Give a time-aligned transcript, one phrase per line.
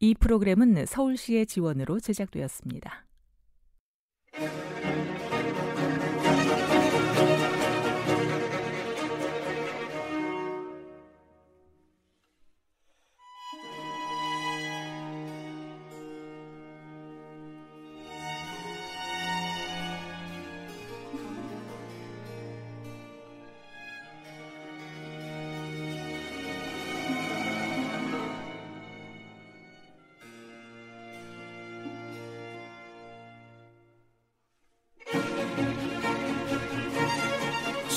[0.00, 3.07] 이 프로그램은 서울시의 지원으로 제작되었습니다.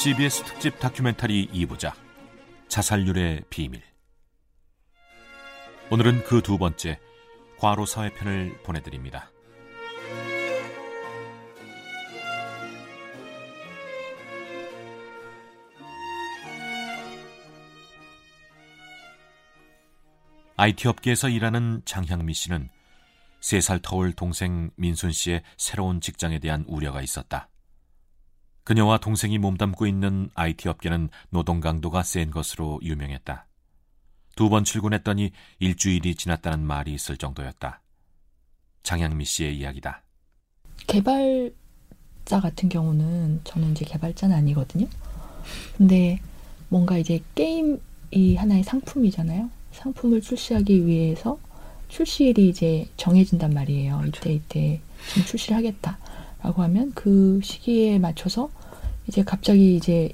[0.01, 1.93] CBS 특집 다큐멘터리 2부작
[2.69, 3.83] 자살률의 비밀
[5.91, 6.99] 오늘은 그 두 번째
[7.59, 9.29] 과로 사회편을 보내드립니다.
[20.57, 22.69] IT 업계에서 일하는 장향미 씨는
[23.41, 27.50] 3살 터울 동생 민순 씨의 새로운 직장에 대한 우려가 있었다.
[28.63, 33.47] 그녀와 동생이 몸담고 있는 IT 업계는 노동 강도가 센 것으로 유명했다.
[34.35, 37.81] 두 번 출근했더니 일주일이 지났다는 말이 있을 정도였다.
[38.83, 40.03] 장양미 씨의 이야기다.
[40.87, 44.87] 개발자 같은 경우는 저는 이제 개발자는 아니거든요.
[45.77, 46.19] 근데
[46.69, 49.49] 뭔가 이제 게임이 하나의 상품이잖아요.
[49.73, 51.37] 상품을 출시하기 위해서
[51.89, 54.03] 출시일이 이제 정해진단 말이에요.
[54.07, 55.97] 이때 이때 지금 출시를 하겠다
[56.43, 58.49] 라고 하면 그 시기에 맞춰서
[59.07, 60.11] 이제 갑자기 이제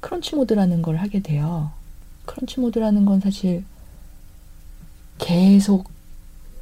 [0.00, 1.70] 크런치 모드라는 걸 하게 돼요.
[2.26, 3.64] 크런치 모드라는 건 사실
[5.18, 5.90] 계속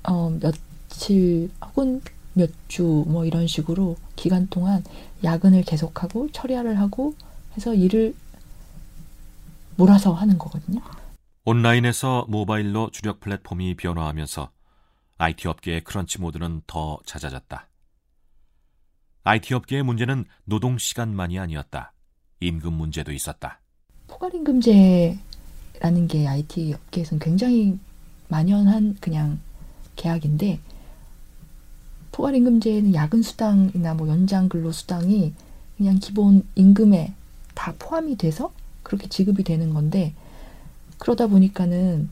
[0.08, 2.00] 어, 며칠 혹은
[2.34, 4.82] 몇 주 뭐 이런 식으로 기간 동안
[5.22, 7.14] 야근을 계속하고 처리를 하고
[7.56, 8.14] 해서 일을
[9.76, 10.80] 몰아서 하는 거거든요.
[11.44, 14.50] 온라인에서 모바일로 주력 플랫폼이 변화하면서
[15.18, 17.68] IT 업계의 크런치 모드는 더 잦아졌다.
[19.24, 21.92] IT 업계의 문제는 노동 시간만이 아니었다.
[22.40, 23.60] 임금 문제도 있었다.
[24.08, 25.18] 포괄임금제라는
[26.08, 27.78] 게 IT 업계에서는 굉장히
[28.28, 29.38] 만연한 그냥
[29.94, 30.58] 계약인데
[32.10, 35.32] 포괄임금제는 야근 수당이나 뭐 연장 근로 수당이
[35.76, 37.14] 그냥 기본 임금에
[37.54, 38.52] 다 포함이 돼서
[38.82, 40.14] 그렇게 지급이 되는 건데
[40.98, 42.10] 그러다 보니까는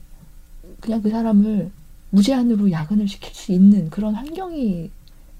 [0.81, 1.71] 그냥 그 사람을
[2.11, 4.91] 무제한으로 야근을 시킬 수 있는 그런 환경이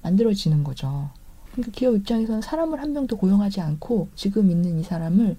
[0.01, 1.09] 만들어지는 거죠.
[1.51, 5.37] 그러니까 기업 입장에서는 사람을 한 명도 고용하지 않고 지금 있는 이 사람을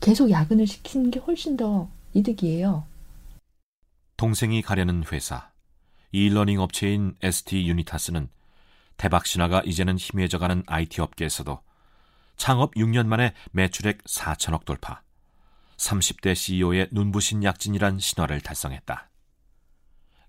[0.00, 2.84] 계속 야근을 시키는 게 훨씬 더 이득이에요.
[4.16, 5.50] 동생이 가려는 회사,
[6.12, 8.28] 이러닝 업체인 ST 유니타스는
[8.96, 11.60] 대박 신화가 이제는 희미해져가는 IT 업계에서도
[12.36, 15.02] 창업 6년 만에 매출액 4천억 돌파,
[15.76, 19.10] 30대 CEO의 눈부신 약진이란 신화를 달성했다.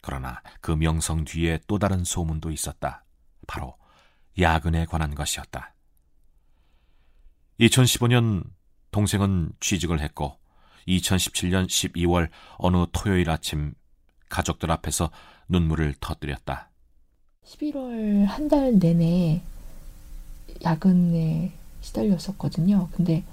[0.01, 3.03] 그러나 그 명성 뒤에 또 다른 소문도 있었다.
[3.45, 3.75] 바로
[4.39, 5.73] 야근에 관한 것이었다.
[7.59, 8.43] 2015년
[8.91, 10.37] 동생은 취직을 했고
[10.87, 13.73] 2017년 12월 어느 토요일 아침
[14.29, 15.09] 가족들 앞에서
[15.49, 16.69] 눈물을 터뜨렸다.
[17.45, 19.41] 11월 한 달 내내
[20.63, 22.89] 야근에 시달렸었거든요.
[22.93, 23.23] 근데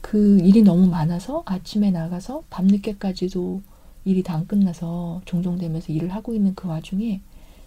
[0.00, 3.62] 그 일이 너무 많아서 아침에 나가서 밤늦게까지도
[4.04, 7.20] 일이 다 안 끝나서 종종 되면서 일을 하고 있는 그 와중에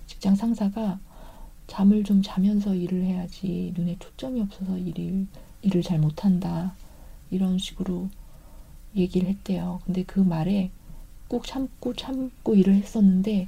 [0.07, 0.99] 직장 상사가
[1.69, 5.27] 잠을 좀 자면서 일을 해야지 눈에 초점이 없어서 일을,
[5.61, 6.75] 일을 잘 못한다.
[7.29, 8.09] 이런 식으로
[8.95, 9.79] 얘기를 했대요.
[9.85, 10.71] 근데 그 말에
[11.27, 13.47] 꼭 참고 참고 일을 했었는데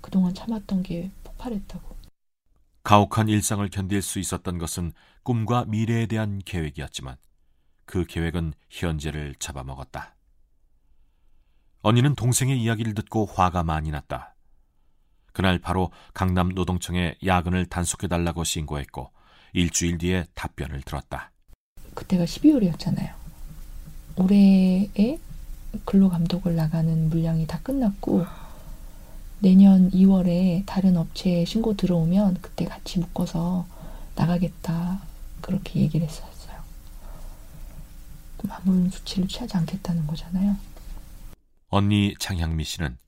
[0.00, 1.96] 그동안 참았던 게 폭발했다고.
[2.82, 4.92] 가혹한 일상을 견딜 수 있었던 것은
[5.22, 7.16] 꿈과 미래에 대한 계획이었지만
[7.84, 10.16] 그 계획은 현재를 잡아먹었다.
[11.82, 14.34] 언니는 동생의 이야기를 듣고 화가 많이 났다.
[15.32, 19.10] 그날 바로 강남 노동청에 야근을 단속해달라고 신고했고
[19.52, 21.30] 일주일 뒤에 답변을 들었다.
[21.94, 23.12] 그때가 12월이었잖아요.
[24.16, 25.18] 올해에
[25.84, 28.26] 근로감독을 나가는 물량이 다 끝났고
[29.40, 33.66] 내년 2월에 다른 업체에 신고 들어오면 그때 같이 묶어서
[34.14, 35.00] 나가겠다
[35.40, 36.60] 그렇게 얘기를 했었어요.
[38.36, 40.56] 그럼 아무런 조치를 취하지 않겠다는 거잖아요.
[41.68, 42.98] 언니 장향미 씨는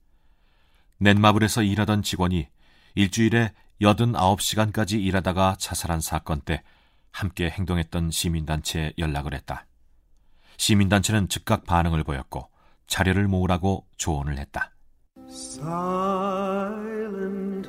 [1.03, 2.47] 넷마블에서 일하던 직원이
[2.95, 3.51] 일주일에
[3.81, 6.63] 89시간까지 일하다가 자살한 사건 때
[7.11, 9.65] 함께 행동했던 시민단체에 연락을 했다.
[10.55, 12.49] 시민단체는 즉각 반응을 보였고
[12.87, 14.71] 자료를 모으라고 조언을 했다.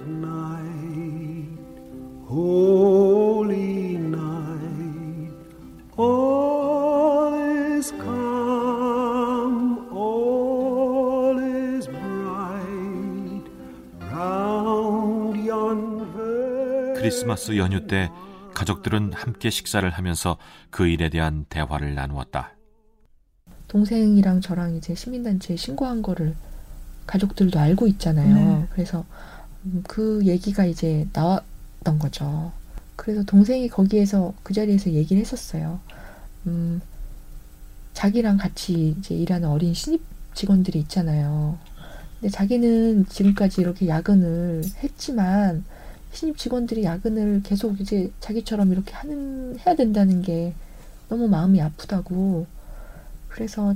[0.06, 1.58] Night,
[2.28, 5.34] holy night,
[5.98, 6.33] all
[17.04, 18.10] 크리스마스 연휴 때
[18.54, 20.38] 가족들은 함께 식사를 하면서
[20.70, 22.52] 그 일에 대한 대화를 나누었다.
[23.68, 26.34] 동생이랑 저랑 이제 시민단체에 신고한 거를
[27.06, 28.34] 가족들도 알고 있잖아요.
[28.60, 28.66] 네.
[28.70, 29.04] 그래서
[29.66, 32.52] 음, 그 얘기가 이제 나왔던 거죠.
[32.96, 35.80] 그래서 동생이 거기에서 그 자리에서 얘기를 했었어요.
[36.46, 36.80] 음,
[37.92, 40.00] 자기랑 같이 이제 일하는 어린 신입
[40.32, 41.58] 직원들이 있잖아요.
[42.18, 45.64] 근데 자기는 지금까지 이렇게 야근을 했지만
[46.14, 50.54] 신입 직원들이 야근을 계속 이제 자기처럼 이렇게 하는 해야 된다는 게
[51.08, 52.46] 너무 마음이 아프다고
[53.28, 53.74] 그래서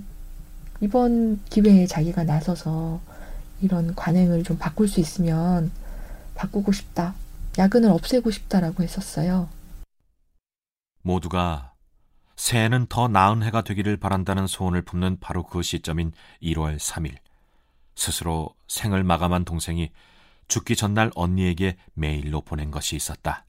[0.80, 3.00] 이번 기회에 자기가 나서서
[3.60, 5.72] 이런 관행을 좀 바꿀 수 있으면
[6.36, 7.14] 바꾸고 싶다.
[7.58, 9.48] 야근을 없애고 싶다라고 했었어요.
[11.02, 11.72] 모두가
[12.36, 17.16] 새해는 더 나은 해가 되기를 바란다는 소원을 품는 바로 그 시점인 1월 3일.
[17.96, 19.90] 스스로 생을 마감한 동생이
[20.48, 23.44] 죽기 전날 언니에게 메일로 보낸 것이 있었다.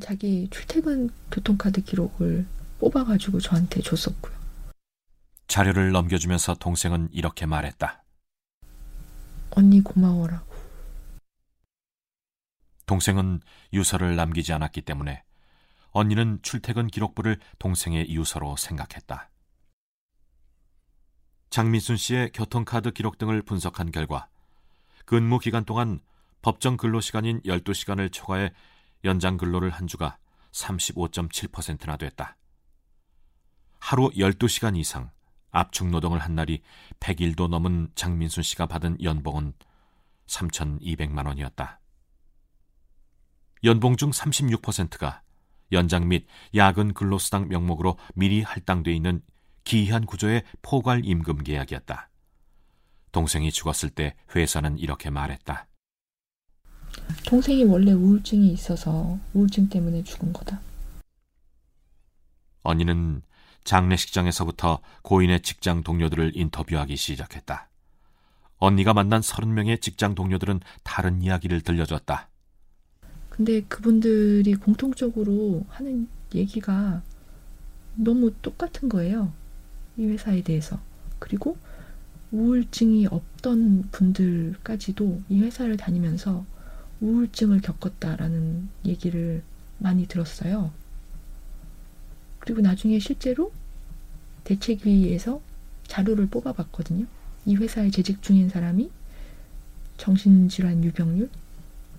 [0.00, 2.46] 자기 출퇴근 교통카드 기록을
[2.78, 4.32] 뽑아가지고 저한테 줬었고요.
[5.48, 8.02] 자료를 넘겨주면서 동생은 이렇게 말했다.
[9.50, 10.48] 언니 고마워라고.
[12.86, 13.40] 동생은
[13.72, 15.22] 유서를 남기지 않았기 때문에
[15.90, 19.28] 언니는 출퇴근 기록부를 동생의 유서로 생각했다.
[21.50, 24.29] 장민순 씨의 교통카드 기록 등을 분석한 결과
[25.10, 25.98] 근무 기간 동안
[26.40, 28.52] 법정 근로 시간인 12시간을 초과해
[29.02, 30.18] 연장 근로를 한 주가
[30.52, 32.36] 35.7%나 됐다.
[33.80, 35.10] 하루 12시간 이상
[35.50, 36.62] 압축 노동을 한 날이
[37.00, 39.52] 100일도 넘은 장민순 씨가 받은 연봉은
[40.28, 41.80] 3,200만 원이었다.
[43.64, 45.22] 연봉 중 36%가
[45.72, 49.22] 연장 및 야근 근로수당 명목으로 미리 할당돼 있는
[49.64, 52.09] 기이한 구조의 포괄 임금 계약이었다.
[53.12, 55.66] 동생이 죽었을 때 회사는 이렇게 말했다.
[57.26, 60.60] 동생이 원래 우울증이 있어서 우울증 때문에 죽은 거다.
[62.62, 63.22] 언니는
[63.64, 67.68] 장례식장에서부터 고인의 직장 동료들을 인터뷰하기 시작했다.
[68.58, 72.28] 언니가 만난 30명의 직장 동료들은 다른 이야기를 들려줬다.
[73.30, 77.02] 근데 그분들이 공통적으로 하는 얘기가
[77.94, 79.32] 너무 똑같은 거예요.
[79.96, 80.78] 이 회사에 대해서.
[81.18, 81.56] 그리고
[82.32, 86.44] 우울증이 없던 분들까지도 이 회사를 다니면서
[87.00, 89.42] 우울증을 겪었다라는 얘기를
[89.78, 90.70] 많이 들었어요.
[92.38, 93.52] 그리고 나중에 실제로
[94.44, 95.40] 대책위에서
[95.86, 97.06] 자료를 뽑아봤거든요.
[97.46, 98.90] 이 회사에 재직 중인 사람이
[99.96, 101.28] 정신질환 유병률,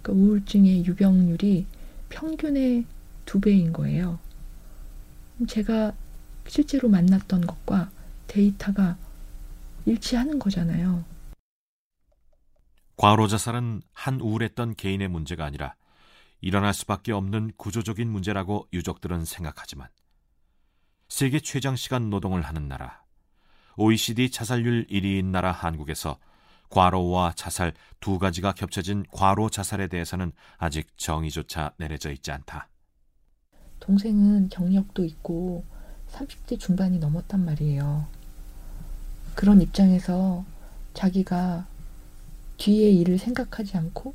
[0.02, 1.66] 그러니까 우울증의 유병률이
[2.10, 2.86] 평균의
[3.26, 4.20] 두 배인 거예요.
[5.48, 5.94] 제가
[6.48, 7.90] 실제로 만났던 것과
[8.28, 8.98] 데이터가
[9.86, 11.04] 일치하는 거잖아요.
[12.98, 15.76] 과로 자살은 한 우울했던 개인의 문제가 아니라
[16.40, 19.88] 일어날 수밖에 없는 구조적인 문제라고 유족들은 생각하지만
[21.08, 23.04] 세계 최장 시간 노동을 하는 나라,
[23.76, 26.18] OECD 자살률 1위인 나라 한국에서
[26.70, 32.70] 과로와 자살 두 가지가 겹쳐진 과로 자살에 대해서는 아직 정의조차 내려져 있지 않다.
[33.80, 35.66] 동생은 경력도 있고
[36.08, 38.08] 30대 중반이 넘었단 말이에요.
[39.36, 40.44] 그런 입장에서
[40.94, 41.66] 자기가
[42.58, 44.14] 뒤에 일을 생각하지 않고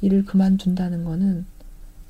[0.00, 1.46] 일을 그만둔다는 거는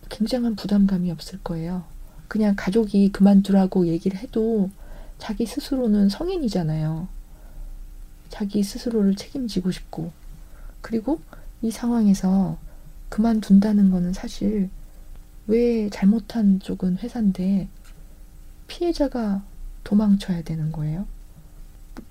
[0.08, 1.84] 굉장한 부담감이 없을 거예요.
[2.28, 4.70] 그냥 가족이 그만두라고 얘기를 해도
[5.18, 7.08] 자기 스스로는 성인이잖아요.
[8.28, 10.12] 자기 스스로를 책임지고 싶고.
[10.80, 11.20] 그리고
[11.62, 12.56] 이 상황에서
[13.08, 14.70] 그만둔다는 거는 사실
[15.46, 17.68] 왜 잘못한 쪽은 회사인데
[18.68, 19.42] 피해자가
[19.84, 21.06] 도망쳐야 되는 거예요.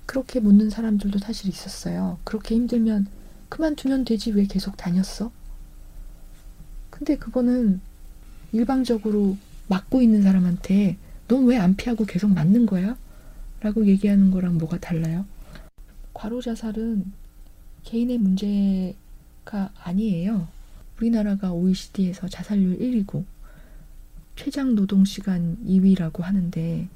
[0.05, 2.19] 그렇게 묻는 사람들도 사실 있었어요.
[2.23, 3.07] 그렇게 힘들면
[3.49, 5.31] 그만두면 되지 왜 계속 다녔어?
[6.89, 7.81] 근데 그거는
[8.51, 12.97] 일방적으로 막고 있는 사람한테 넌 왜 안 피하고 계속 맞는 거야?
[13.61, 15.25] 라고 얘기하는 거랑 뭐가 달라요?
[16.13, 17.11] 과로 자살은
[17.83, 20.47] 개인의 문제가 아니에요.
[20.99, 23.23] 우리나라가 OECD에서 자살률 1위고
[24.35, 26.87] 최장 노동 시간 2위라고 하는데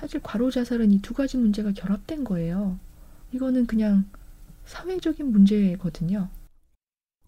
[0.00, 2.78] 사실 과로 자살은 이 두 가지 문제가 결합된 거예요.
[3.32, 4.06] 이거는 그냥
[4.64, 6.28] 사회적인 문제거든요.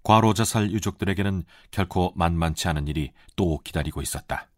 [0.02, 4.48] 과로 자살 유족들에게는 결코 만만치 않은 일이 또 기다리고 있었다.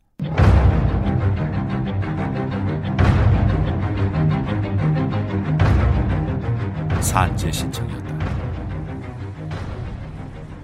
[7.01, 8.15] 산재 신청이었다.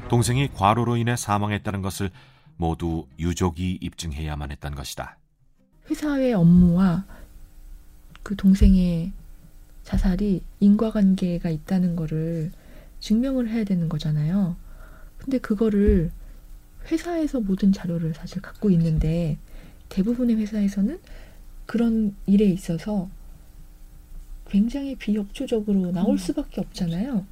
[0.08, 2.10] 동생이 과로로 인해 사망했다는 것을
[2.56, 5.18] 모두 유족이 입증해야만 했던 것이다.
[5.88, 7.04] 회사의 업무와
[8.30, 9.10] 그 동생의
[9.82, 12.52] 자살이 인과관계가 있다는 거를
[13.00, 14.54] 증명을 해야 되는 거잖아요.
[15.18, 16.12] 근데 그거를
[16.86, 19.36] 회사에서 모든 자료를 사실 갖고 있는데
[19.88, 21.00] 대부분의 회사에서는
[21.66, 23.10] 그런 일에 있어서
[24.48, 27.26] 굉장히 비협조적으로 나올 수밖에 없잖아요.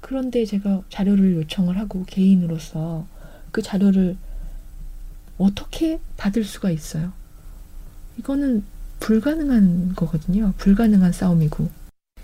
[0.00, 3.06] 그런데 제가 자료를 요청을 하고 개인으로서
[3.52, 4.16] 그 자료를
[5.38, 7.12] 어떻게 받을 수가 있어요?
[8.18, 8.64] 이거는
[9.00, 10.52] 불가능한 거거든요.
[10.56, 11.68] 불가능한 싸움이고.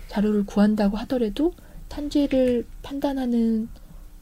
[0.07, 1.53] 자료를 구한다고 하더라도
[1.89, 3.69] 탄재를 판단하는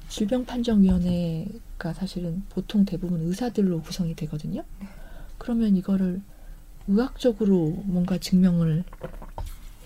[0.09, 4.63] 질병판정위원회가 사실은 보통 대부분 의사들로 구성이 되거든요.
[5.37, 6.21] 그러면 이거를
[6.87, 8.83] 의학적으로 뭔가 증명을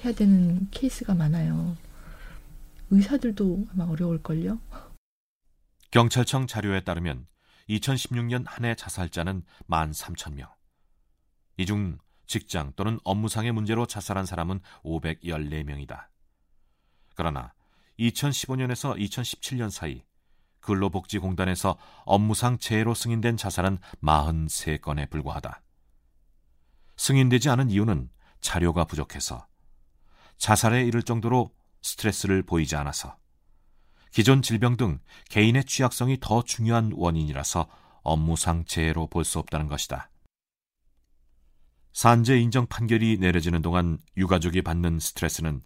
[0.03, 1.75] 해야 되는 케이스가 많아요.
[2.89, 4.59] 의사들도 아마 어려울걸요?
[5.91, 7.25] 경찰청 자료에 따르면
[7.69, 10.49] 2016년 한 해 자살자는 13,000명.
[11.57, 16.07] 이 중 직장 또는 업무상의 문제로 자살한 사람은 514명이다.
[17.15, 17.53] 그러나
[17.99, 20.03] 2015년에서 2017년 사이
[20.59, 25.61] 근로복지공단에서 업무상 재해로 승인된 자살은 43건에 불과하다.
[26.97, 28.09] 승인되지 않은 이유는
[28.41, 29.47] 자료가 부족해서
[30.37, 31.51] 자살에 이를 정도로
[31.81, 33.15] 스트레스를 보이지 않아서
[34.11, 37.67] 기존 질병 등 개인의 취약성이 더 중요한 원인이라서
[38.01, 40.09] 업무상 재해로 볼 수 없다는 것이다.
[41.95, 45.61] 산재 인정 판결이 내려지는 동안 유가족이 받는 스트레스는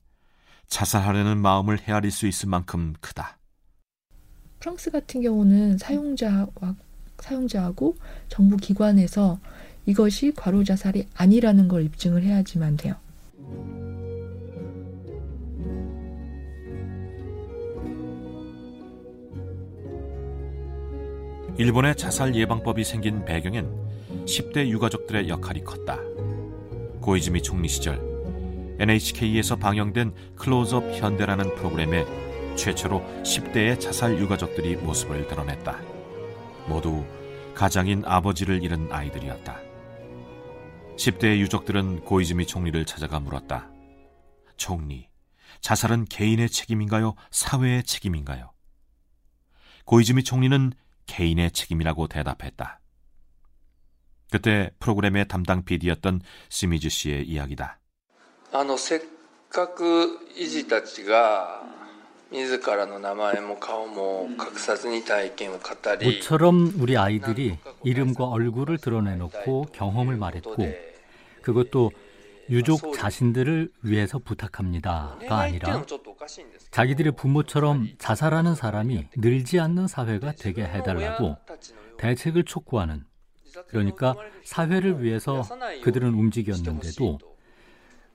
[0.68, 3.40] 자살하려는 마음을 헤아릴 수 있을 만큼 크다.
[4.60, 6.76] 프랑스 같은 경우는 사용자와
[7.18, 9.40] 사용자하고 정부 기관에서
[9.88, 12.94] 이것이 과로 자살이 아니라는 걸 입증을 해야지만 돼요.
[21.58, 23.90] 일본의 자살 예방법이 생긴 배경엔
[24.30, 25.98] 10대 유가족들의 역할이 컸다.
[27.02, 28.00] 고이즈미 총리 시절
[28.80, 32.06] NHK에서 방영된 클로즈업 현대라는 프로그램에
[32.56, 35.80] 최초로 10대의 자살 유가족들이 모습을 드러냈다.
[36.68, 37.06] 모두
[37.56, 39.60] 가장인 아버지를 잃은 아이들이었다.
[40.96, 43.72] 10대의 유족들은 고이즈미 총리를 찾아가 물었다.
[44.58, 45.10] 총리,
[45.62, 47.16] 자살은 개인의 책임인가요?
[47.32, 48.52] 사회의 책임인가요?
[49.86, 50.74] 고이즈미 총리는
[51.08, 52.80] 개인의 책임이라고 대답했다.
[54.31, 57.79] 그때 프로그램의 담당 PD였던 스미즈 씨의 이야기다.
[58.53, 59.00] あのせっ
[59.50, 61.62] かく遺児たちが
[62.31, 70.57] 自らの名前も顔も隠さずに体験を語り 모처럼 우리 아이들이 이름과 얼굴을 드러내놓고 경험을 말했고
[71.43, 71.93] 그것도
[72.50, 75.85] 유족 자신들을 위해서 부탁합니다가 아니라
[76.71, 81.37] 자기들의 부모처럼 자살하는 사람이 늘지 않는 사회가 되게 해달라고
[81.99, 83.05] 대책을 촉구하는
[83.68, 85.44] 그러니까 사회를 위해서
[85.84, 87.20] 그들은 움직였는데도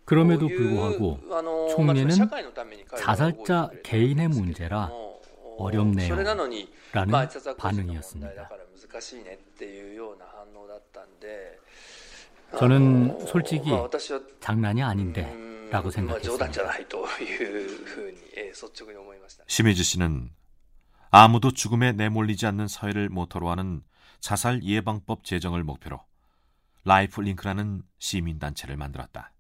[0.05, 1.19] 그럼에도 불구하고
[1.75, 2.11] 총리는
[2.99, 4.91] 자살자 개인의 문제라
[5.57, 6.17] 어렵네요
[6.93, 8.51] 라는 반응이었습니다.
[12.59, 13.71] 저는 솔직히
[14.41, 15.35] 장난이 아닌데
[15.71, 16.51] 라고 생각했습니다.
[19.47, 20.31] 심혜주 씨는
[21.11, 23.83] 아무도 죽음에 내몰리지 않는 사회를 모토로 하는
[24.25, 26.01] 자살 예방법 제정을 목표로
[26.83, 29.35] 라이프 링크라는 시민단체를 만들었다.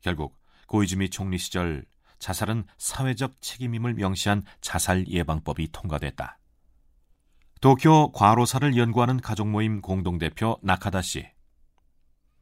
[0.00, 1.84] 결국 고이즈미 총리 시절
[2.18, 6.38] 자살은 사회적 책임임을 명시한 자살 예방법이 통과됐다.
[7.60, 11.28] 도쿄 과로사를 연구하는 가족 모임 공동대표 나카다 씨.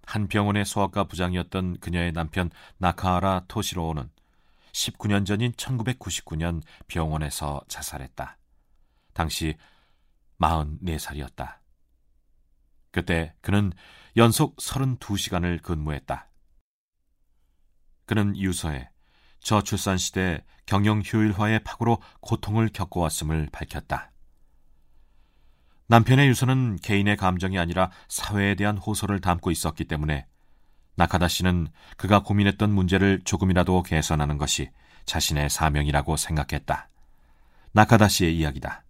[0.06, 4.08] 한 병원의 소아과 부장이었던 그녀의 남편 나카하라 토시로는
[4.70, 8.38] 19년 전인 1999년 병원에서 자살했다.
[9.14, 9.56] 당시
[10.42, 11.58] 44살이었다.
[12.90, 13.72] 그때 그는
[14.16, 16.28] 연속 32시간을 근무했다.
[18.04, 18.90] 그는 유서에
[19.40, 24.12] 저출산 시대 경영 효율화의 파고로 고통을 겪어왔음을 밝혔다.
[25.86, 30.26] 남편의 유서는 개인의 감정이 아니라 사회에 대한 호소를 담고 있었기 때문에
[30.94, 34.70] 나카다 씨는 그가 고민했던 문제를 조금이라도 개선하는 것이
[35.06, 36.88] 자신의 사명이라고 생각했다.
[37.72, 38.84] 나카다 씨의 이야기다.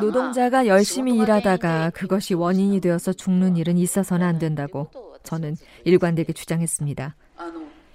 [0.00, 4.90] 노동자가 열심히 일하다가 그것이 원인이 되어서 죽는 일은 있어서는 안 된다고
[5.22, 7.14] 저는 일관되게 주장했습니다.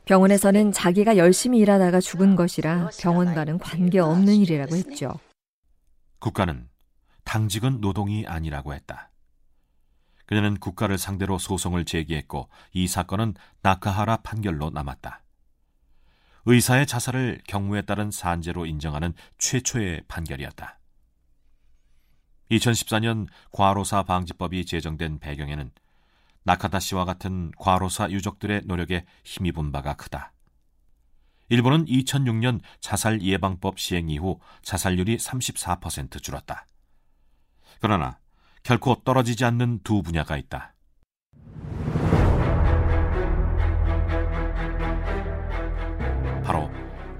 [0.05, 5.19] 병원에서는 자기가 열심히 일하다가 죽은 것이라 병원과는 관계없는 일이라고 했죠.
[6.19, 6.69] 국가는
[7.25, 9.11] 당직은 노동이 아니라고 했다.
[10.27, 15.23] 그녀는 국가를 상대로 소송을 제기했고 이 사건은 나카하라 판결로 남았다.
[16.45, 20.79] 의사의 자살을 경무에 따른 산재로 인정하는 최초의 판결이었다.
[22.51, 25.71] 2014년 과로사 방지법이 제정된 배경에는
[26.43, 30.33] 나카다 씨와 같은 과로사 유족들의 노력에 힘입은 바가 크다.
[31.49, 36.65] 일본은 2006년 자살 예방법 시행 이후 자살률이 34% 줄었다.
[37.79, 38.19] 그러나
[38.63, 40.73] 결코 떨어지지 않는 두 분야가 있다.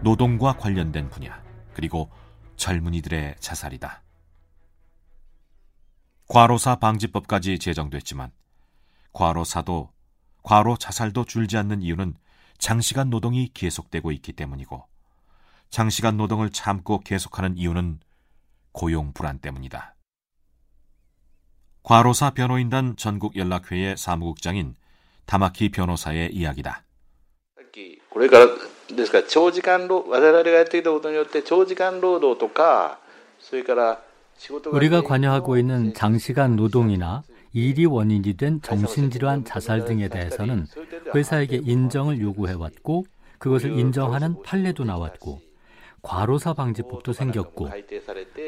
[0.02, 2.10] 노동과 관련된 분야, 그리고
[2.56, 4.04] 젊은이들의 자살이다.
[6.28, 8.32] 과로사 방지법까지 제정됐지만
[9.14, 9.92] 과로사도
[10.44, 12.14] 과로 자살도 줄지 않는 이유는
[12.58, 14.88] 장시간 노동이 계속되고 있기 때문이고
[15.70, 18.00] 장시간 노동을 참고 계속하는 이유는
[18.72, 19.96] 고용 불안 때문이다.
[21.84, 24.76] 과로사 변호인단 전국 연락회의 사무국장인
[25.26, 26.84] 다마키 변호사의 이야기다.
[28.89, 32.99] これからですから長時間労我々がやってきたことによって長時間労働とか
[33.41, 34.01] それから
[34.73, 37.23] 우리가 관여하고 있는 장시간 노동이나
[37.53, 40.67] 일이 원인이 된 정신질환 자살 등에 대해서는
[41.15, 43.05] 회사에게 인정을 요구해왔고
[43.39, 45.41] 그것을 인정하는 판례도 나왔고
[46.03, 47.71] 과로사 방지법도 생겼고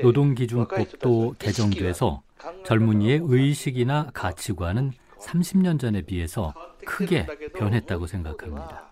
[0.02, 2.23] 노동기준법도 개정돼서
[2.64, 6.52] 젊은이의 의식이나 가치관은 30년 전에 비해서
[6.85, 8.89] 크게 변했다고 생각합니다.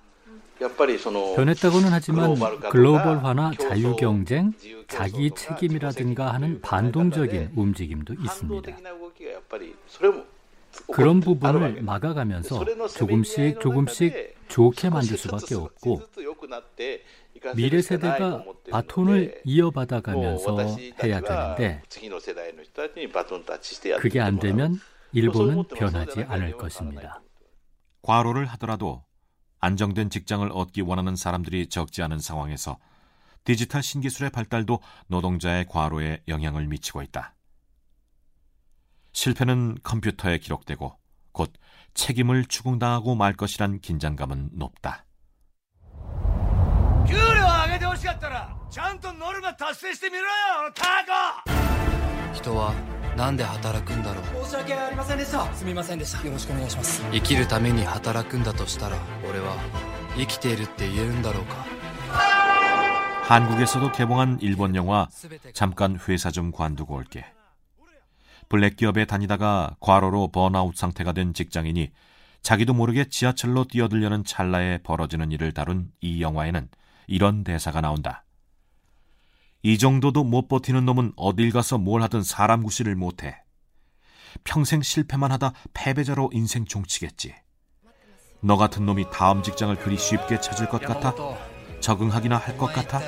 [0.59, 2.35] 변했다고는 하지만
[2.69, 4.53] 글로벌화나 자유경쟁,
[4.87, 8.77] 자기 책임이라든가 하는 반동적인 움직임도 있습니다.
[10.91, 16.01] 그런 부분을 막아가면서 조금씩 조금씩 좋게 만들 수밖에 없고
[17.55, 21.81] 미래 세대가 바톤을 이어받아가면서 해야 되는데
[23.99, 24.79] 그게 안 되면
[25.11, 27.21] 일본은 변하지 않을 것입니다.
[28.01, 29.03] 과로를 하더라도
[29.60, 32.78] 안정된 직장을 얻기 원하는 사람들이 적지 않은 상황에서
[33.44, 37.34] 디지털 신기술의 발달도 노동자의 과로에 영향을 미치고 있다.
[39.12, 40.98] 실패는 컴퓨터에 기록되고
[41.32, 41.52] 곧
[41.94, 45.04] 책임을 추궁당하고 말 것이란 긴장감은 높다.
[47.06, 49.48] 人は何で働くんだろ
[52.32, 52.87] う人は
[53.18, 56.18] 何で働くんだろうすみませんでした
[57.12, 58.96] 生きるために働くんだとしたら
[59.28, 59.56] 俺は
[60.16, 61.64] 生きているって言えるんだろうか
[63.24, 65.08] 한국에서도 개봉한 일본 영화
[65.54, 67.24] 잠깐 회사 좀 관두고 올게.
[68.50, 71.90] 블랙 기업에 다니다가 과로로 번아웃 상태가 된 직장인이
[72.42, 76.68] 자기도 모르게 지하철로 뛰어들려는 찰나에 벌어지는 일을 다룬 이 영화에는
[77.06, 78.24] 이런 대사가 나온다.
[79.61, 83.43] 이 정도도 못 버티는 놈은 어딜 가서 뭘 하든 사람 구실을 못해.
[84.43, 87.35] 평생 실패만 하다 패배자로 인생 종치겠지.
[88.41, 91.13] 너 같은 놈이 다음 직장을 그리 쉽게 찾을 것 같아?
[91.81, 93.01] 적응하기나 할 것 같아?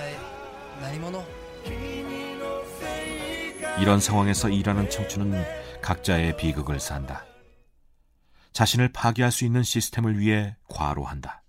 [3.79, 5.43] 이런 상황에서 일하는 청춘은
[5.81, 7.23] 각자의 비극을 산다.
[8.51, 11.40] 자신을 파괴할 수 있는 시스템을 위해 과로한다.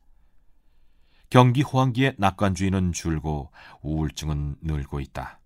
[1.31, 5.39] 경기 호황기의 낙관주의는 줄고 우울증은 늘고 있다.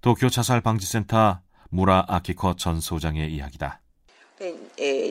[0.00, 1.40] 도쿄 자살 방지센터
[1.70, 3.80] 무라 아키코 전 소장의 이야기다.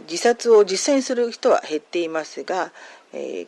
[0.05, 2.71] 自殺を実際にする人は減っていますが、
[3.13, 3.47] え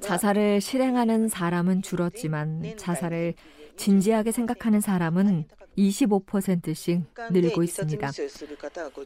[0.00, 3.34] 자살을 실행하는 사람은 줄었지만 자살을
[3.76, 5.46] 진지하게 생각하는 사람은
[5.77, 8.11] 25%씩 늘고 있습니다.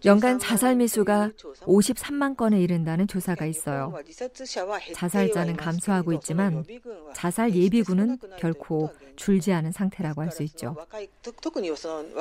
[0.06, 1.32] 연간 자살 미수가
[1.62, 3.94] 53만 건에 이른다는 조사가 있어요.
[4.94, 6.64] 자살자는 감소하고 있지만
[7.14, 10.78] 자살 예비군은 결코 줄지 않은 상태라고 할 수 있죠.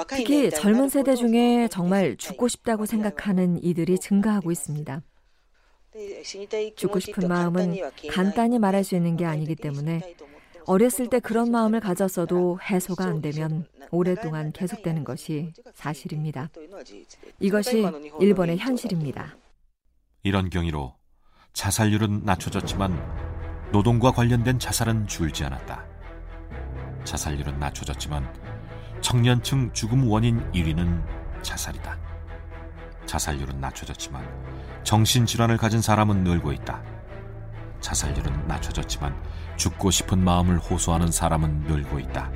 [0.08, 5.02] 특히 젊은 세대 중에 정말 죽고 싶다고 생각하는 이들이 증가하고 있습니다.
[6.74, 7.76] 죽고 싶은 마음은
[8.10, 10.16] 간단히 말할 수 있는 게 아니기 때문에
[10.70, 16.48] 어렸을 때 그런 마음을 가졌어도 해소가 안 되면 오랫동안 계속되는 것이 사실입니다.
[17.40, 17.85] 이것이
[18.20, 19.37] 일본의 현실입니다.
[20.22, 20.94] 이런 경위로
[21.54, 25.85] 자살률은 낮춰졌지만 노동과 관련된 자살은 줄지 않았다.
[27.02, 28.33] 자살률은 낮춰졌지만
[29.00, 31.02] 청년층 죽음 원인 1위는
[31.42, 31.98] 자살이다.
[33.06, 34.24] 자살률은 낮춰졌지만
[34.85, 36.99] 정신질환을 가진 사람은 늘고 있다.
[37.80, 39.14] 자살률은 낮춰졌지만
[39.56, 42.30] 죽고 싶은 마음을 호소하는 사람은 늘고 있다.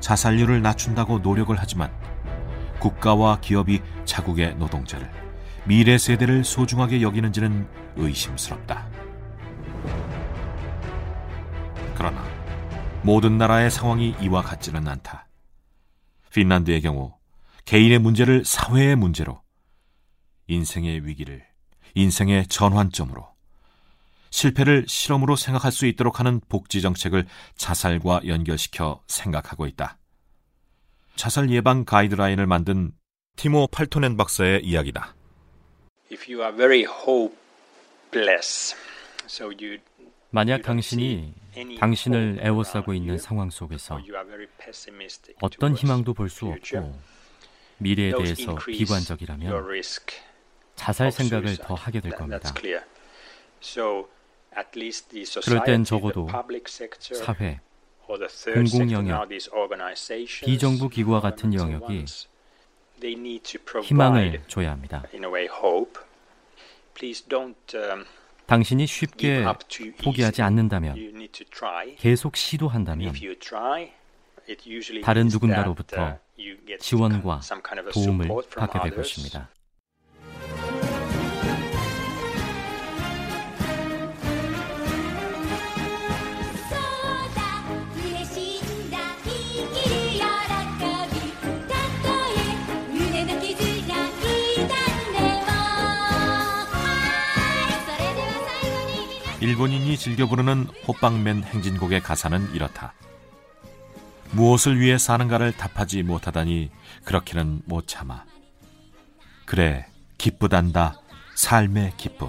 [0.00, 1.92] 자살률을 낮춘다고 노력을 하지만
[2.78, 5.10] 국가와 기업이 자국의 노동자를
[5.64, 8.88] 미래 세대를 소중하게 여기는지는 의심스럽다.
[11.94, 12.24] 그러나
[13.02, 15.28] 모든 나라의 상황이 이와 같지는 않다.
[16.34, 17.14] 핀란드의 경우
[17.66, 19.42] 개인의 문제를 사회의 문제로
[20.46, 21.44] 인생의 위기를
[21.94, 23.28] 인생의 전환점으로
[24.30, 29.98] 실패를 실험으로 생각할 수 있도록 하는 복지 정책을 자살과 연결시켜 생각하고 있다.
[31.16, 32.92] 자살 예방 가이드라인을 만든
[33.36, 35.14] 티모 팔토넨 박사의 이야기다.
[40.30, 41.34] 만약 당신이
[41.78, 44.00] 당신을 애워싸고 있는 상황 속에서
[45.42, 46.98] 어떤 희망도 볼 수 없고
[47.78, 49.50] 미래에 대해서 비관적이라면
[50.76, 52.52] 자살 생각을 더 하게 될 겁니다.
[55.44, 56.28] 그럴 땐 적어도
[57.14, 57.60] 사회,
[58.52, 59.28] 공공 영역,
[60.44, 62.04] 비정부 기구와 같은 영역이
[63.82, 65.04] 희망을 줘야 합니다.
[68.46, 69.44] 당신이 쉽게
[70.02, 70.96] 포기하지 않는다면,
[71.98, 73.14] 계속 시도한다면,
[75.04, 76.18] 다른 누군가로부터
[76.80, 77.40] 지원과
[77.92, 79.48] 도움을 받게 될 것입니다.
[99.50, 102.94] 일본인이 즐겨 부르는 호빵맨 행진곡의 가사는 이렇다.
[104.30, 106.70] 무엇을 위해 사는가를 답하지 못하다니
[107.02, 108.26] 그렇게는 못 참아.
[109.46, 109.86] 그래,
[110.18, 111.00] 기쁘단다.
[111.34, 112.28] 삶의 기쁨.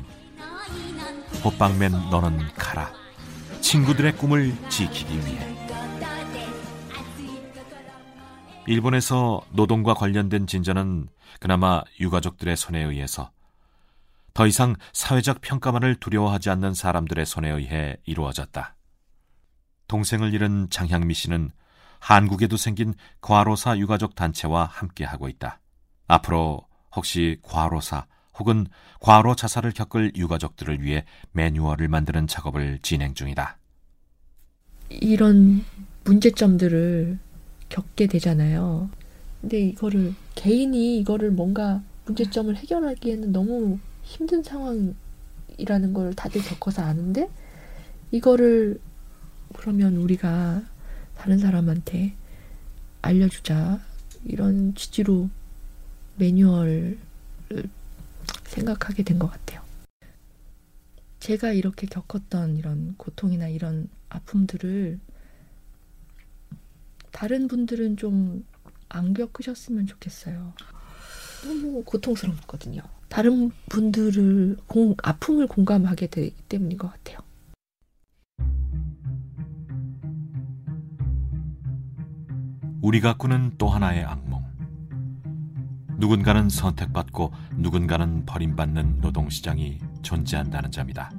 [1.44, 2.92] 호빵맨 너는 가라.
[3.62, 5.56] 친구들의 꿈을 지키기 위해.
[8.66, 11.08] 일본에서 노동과 관련된 진전은
[11.40, 13.30] 그나마 유가족들의 손에 의해서
[14.34, 18.76] 더 이상 사회적 평가만을 두려워하지 않는 사람들의 손에 의해 이루어졌다.
[19.88, 21.50] 동생을 잃은 장향미 씨는
[22.00, 25.60] 한국에도 생긴 과로사 유가족 단체와 함께하고 있다.
[26.08, 26.66] 앞으로
[26.96, 28.06] 혹시 과로사
[28.40, 28.68] 혹은
[29.02, 33.58] 과로 자살을 겪을 유가족들을 위해 매뉴얼을 만드는 작업을 진행 중이다.
[34.90, 35.64] 이런
[36.06, 37.20] 문제점들을
[37.70, 38.90] 겪게 되잖아요.
[39.42, 47.30] 근데 이거를 개인이 이거를 뭔가 문제점을 해결하기에는 너무 힘든 상황이라는 걸 다들 겪어서 아는데
[48.12, 48.80] 이거를
[49.56, 50.64] 그러면 우리가
[51.18, 52.14] 다른 사람한테
[53.02, 53.80] 알려주자
[54.26, 55.30] 이런 취지로
[56.18, 56.98] 매뉴얼을
[58.46, 59.62] 생각하게 된 것 같아요.
[61.20, 65.00] 제가 이렇게 겪었던 이런 고통이나 이런 아픔들을
[67.12, 68.44] 다른 분들은 좀
[68.94, 70.54] 안 겪으셨으면 좋겠어요.
[71.46, 72.82] 너무 고통스럽거든요.
[73.12, 77.20] 다른 분들을 공, 아픔을 공감하게 되기 때문인 것 같아요.
[82.82, 84.42] 우리가 꾸는 또 하나의 악몽.
[85.98, 91.12] 누군가는 선택받고 누군가는 버림받는 노동시장이 존재한다는 점이다.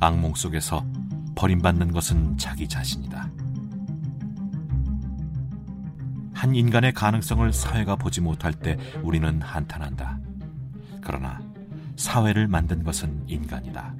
[0.00, 0.86] 악몽 속에서
[1.34, 3.30] 버림받는 것은 자기 자신이다.
[6.34, 10.25] 한 인간의 가능성을 사회가 보지 못할 때 우리는 한탄한다.
[11.06, 11.40] 그러나
[11.94, 13.94] 사회를 만든 것은 인간이다.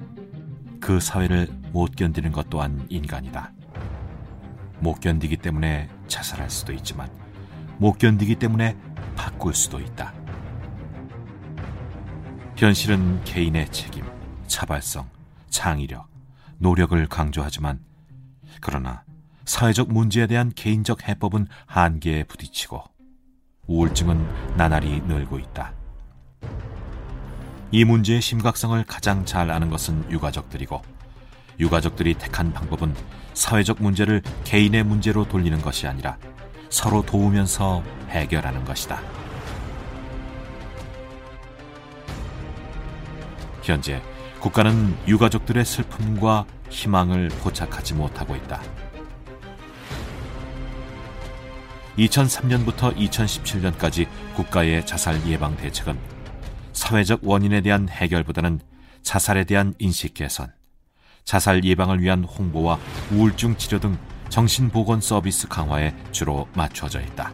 [0.81, 3.53] 그 사회를 못 견디는 것 또한 인간이다.
[4.81, 7.09] 못 견디기 때문에 자살할 수도 있지만
[7.77, 8.75] 못 견디기 때문에
[9.15, 10.13] 바꿀 수도 있다.
[12.57, 14.03] 현실은 개인의 책임,
[14.47, 15.09] 자발성,
[15.49, 16.09] 창의력,
[16.57, 17.79] 노력을 강조하지만
[18.59, 19.05] 그러나
[19.45, 22.83] 사회적 문제에 대한 개인적 해법은 한계에 부딪히고
[23.67, 25.76] 우울증은 나날이 늘고 있다.
[27.71, 30.81] 이 문제의 심각성을 가장 잘 아는 것은 유가족들이고
[31.59, 32.95] 유가족들이 택한 방법은
[33.33, 36.17] 사회적 문제를 개인의 문제로 돌리는 것이 아니라
[36.69, 39.01] 서로 도우면서 해결하는 것이다.
[43.63, 44.01] 현재
[44.39, 48.61] 국가는 유가족들의 슬픔과 희망을 포착하지 못하고 있다.
[51.97, 56.16] 2003년부터 2017년까지 국가의 자살 예방 대책은
[56.77, 58.59] 사회적 원인에 대한 해결보다는
[59.01, 60.53] 자살에 대한 인식 개선,
[61.25, 62.77] 자살 예방을 위한 홍보와
[63.11, 63.97] 우울증 치료 등
[64.29, 67.33] 정신보건 서비스 강화에 주로 맞춰져 있다.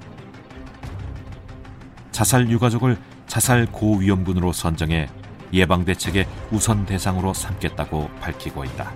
[2.13, 5.09] 자살 유가족을 자살 고위험군으로 선정해
[5.51, 8.93] 예방 대책의 우선 대상으로 삼겠다고 밝히고 있다.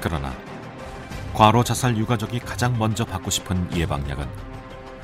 [0.00, 0.32] 그러나
[1.34, 4.26] 과로 자살 유가족이 가장 먼저 받고 싶은 예방약은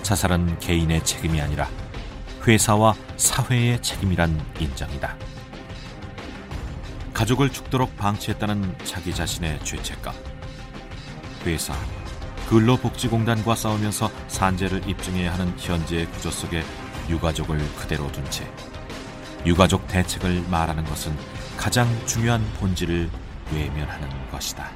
[0.03, 1.69] 자살은 개인의 책임이 아니라
[2.47, 5.17] 회사와 사회의 책임이란 인정이다.
[7.15, 10.15] 가족을 죽도록 방치했다는 자기 자신의 죄책감.
[11.47, 11.75] 회사,
[12.49, 16.63] 근로복지공단과 싸우면서 산재를 입증해야 하는 현재의 구조 속에
[17.09, 18.47] 유가족을 그대로 둔 채
[19.47, 21.15] 유가족 대책을 말하는 것은
[21.57, 23.11] 가장 중요한 본질을
[23.53, 24.71] 외면하는 것이다.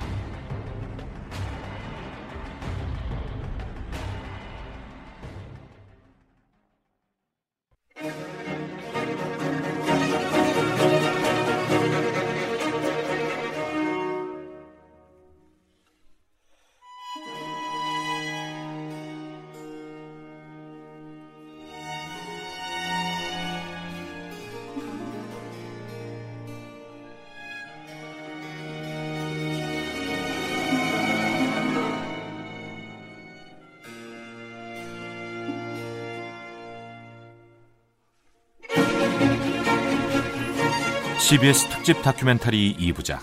[41.28, 43.20] CBS 특집 다큐멘터리 2부작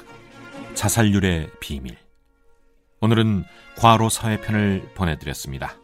[0.76, 1.98] 자살률의 비밀
[3.02, 3.46] 오늘은
[3.78, 5.76] 과로 사회편을 보내드렸습니다.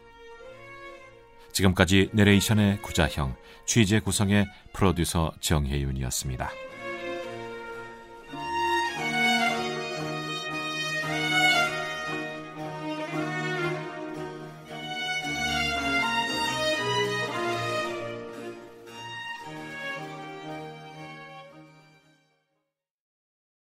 [1.51, 6.51] 지금까지 내레이션의 구자형, 취재 구성의 프로듀서 정혜윤이었습니다.